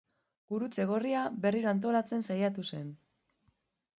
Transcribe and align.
Gurutze 0.53 0.85
Gorria 0.91 1.25
berriro 1.43 1.69
antolatzen 1.73 2.27
saiatu 2.31 2.65
zen. 2.75 2.91